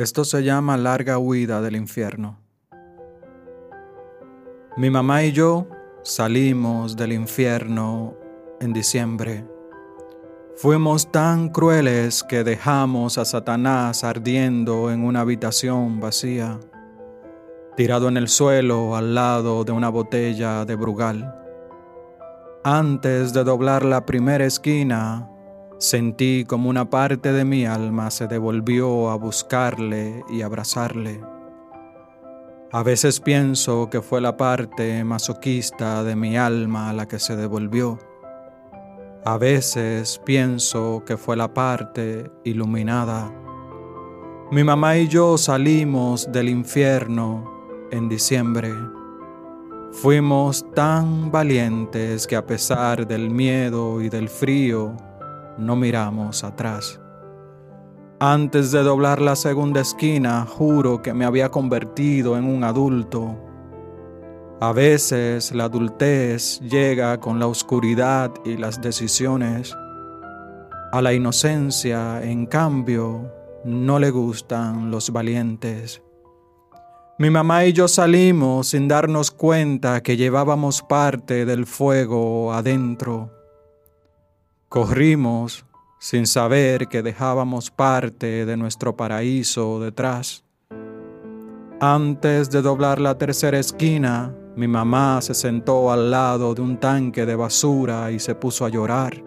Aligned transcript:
Esto 0.00 0.24
se 0.24 0.42
llama 0.42 0.78
larga 0.78 1.18
huida 1.18 1.60
del 1.60 1.76
infierno. 1.76 2.38
Mi 4.78 4.88
mamá 4.88 5.24
y 5.24 5.32
yo 5.32 5.66
salimos 6.02 6.96
del 6.96 7.12
infierno 7.12 8.14
en 8.62 8.72
diciembre. 8.72 9.44
Fuimos 10.56 11.12
tan 11.12 11.50
crueles 11.50 12.22
que 12.22 12.44
dejamos 12.44 13.18
a 13.18 13.26
Satanás 13.26 14.02
ardiendo 14.02 14.90
en 14.90 15.04
una 15.04 15.20
habitación 15.20 16.00
vacía, 16.00 16.58
tirado 17.76 18.08
en 18.08 18.16
el 18.16 18.28
suelo 18.28 18.96
al 18.96 19.14
lado 19.14 19.64
de 19.64 19.72
una 19.72 19.90
botella 19.90 20.64
de 20.64 20.76
Brugal. 20.76 21.34
Antes 22.64 23.34
de 23.34 23.44
doblar 23.44 23.84
la 23.84 24.06
primera 24.06 24.46
esquina, 24.46 25.29
Sentí 25.80 26.44
como 26.46 26.68
una 26.68 26.90
parte 26.90 27.32
de 27.32 27.46
mi 27.46 27.64
alma 27.64 28.10
se 28.10 28.26
devolvió 28.26 29.08
a 29.08 29.14
buscarle 29.14 30.22
y 30.28 30.42
abrazarle. 30.42 31.22
A 32.70 32.82
veces 32.82 33.18
pienso 33.18 33.88
que 33.88 34.02
fue 34.02 34.20
la 34.20 34.36
parte 34.36 35.02
masoquista 35.04 36.04
de 36.04 36.16
mi 36.16 36.36
alma 36.36 36.92
la 36.92 37.08
que 37.08 37.18
se 37.18 37.34
devolvió. 37.34 37.98
A 39.24 39.38
veces 39.38 40.20
pienso 40.22 41.02
que 41.06 41.16
fue 41.16 41.34
la 41.38 41.54
parte 41.54 42.30
iluminada. 42.44 43.32
Mi 44.50 44.62
mamá 44.62 44.98
y 44.98 45.08
yo 45.08 45.38
salimos 45.38 46.30
del 46.30 46.50
infierno 46.50 47.88
en 47.90 48.06
diciembre. 48.10 48.70
Fuimos 49.92 50.62
tan 50.74 51.30
valientes 51.30 52.26
que 52.26 52.36
a 52.36 52.44
pesar 52.44 53.06
del 53.06 53.30
miedo 53.30 54.02
y 54.02 54.10
del 54.10 54.28
frío, 54.28 54.94
no 55.60 55.76
miramos 55.76 56.42
atrás. 56.42 57.00
Antes 58.18 58.70
de 58.72 58.82
doblar 58.82 59.20
la 59.20 59.36
segunda 59.36 59.80
esquina, 59.80 60.44
juro 60.46 61.00
que 61.00 61.14
me 61.14 61.24
había 61.24 61.50
convertido 61.50 62.36
en 62.36 62.44
un 62.44 62.64
adulto. 62.64 63.36
A 64.60 64.72
veces 64.72 65.52
la 65.54 65.64
adultez 65.64 66.60
llega 66.60 67.18
con 67.18 67.38
la 67.38 67.46
oscuridad 67.46 68.30
y 68.44 68.58
las 68.58 68.82
decisiones. 68.82 69.74
A 70.92 71.00
la 71.00 71.14
inocencia, 71.14 72.22
en 72.22 72.44
cambio, 72.44 73.32
no 73.64 73.98
le 73.98 74.10
gustan 74.10 74.90
los 74.90 75.10
valientes. 75.10 76.02
Mi 77.18 77.30
mamá 77.30 77.64
y 77.64 77.72
yo 77.72 77.88
salimos 77.88 78.68
sin 78.68 78.88
darnos 78.88 79.30
cuenta 79.30 80.02
que 80.02 80.18
llevábamos 80.18 80.82
parte 80.82 81.46
del 81.46 81.64
fuego 81.66 82.52
adentro. 82.52 83.30
Corrimos 84.70 85.66
sin 85.98 86.28
saber 86.28 86.86
que 86.86 87.02
dejábamos 87.02 87.72
parte 87.72 88.46
de 88.46 88.56
nuestro 88.56 88.96
paraíso 88.96 89.80
detrás. 89.80 90.44
Antes 91.80 92.50
de 92.50 92.62
doblar 92.62 93.00
la 93.00 93.18
tercera 93.18 93.58
esquina, 93.58 94.32
mi 94.54 94.68
mamá 94.68 95.22
se 95.22 95.34
sentó 95.34 95.90
al 95.90 96.12
lado 96.12 96.54
de 96.54 96.62
un 96.62 96.78
tanque 96.78 97.26
de 97.26 97.34
basura 97.34 98.12
y 98.12 98.20
se 98.20 98.36
puso 98.36 98.64
a 98.64 98.68
llorar. 98.68 99.24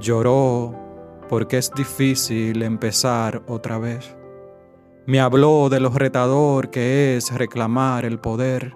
Lloró 0.00 0.74
porque 1.28 1.58
es 1.58 1.70
difícil 1.70 2.64
empezar 2.64 3.44
otra 3.46 3.78
vez. 3.78 4.16
Me 5.06 5.20
habló 5.20 5.68
de 5.68 5.78
lo 5.78 5.90
retador 5.90 6.70
que 6.70 7.16
es 7.16 7.32
reclamar 7.32 8.04
el 8.04 8.18
poder 8.18 8.74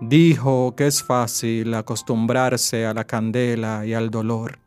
Dijo 0.00 0.74
que 0.76 0.86
es 0.86 1.02
fácil 1.02 1.74
acostumbrarse 1.74 2.86
a 2.86 2.94
la 2.94 3.04
candela 3.04 3.84
y 3.84 3.92
al 3.92 4.10
dolor. 4.10 4.58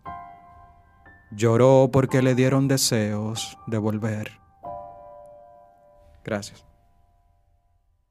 Lloró 1.32 1.90
porque 1.92 2.22
le 2.22 2.36
dieron 2.36 2.68
deseos 2.68 3.58
de 3.66 3.80
volver. 3.80 4.40
Gracias. 6.24 6.73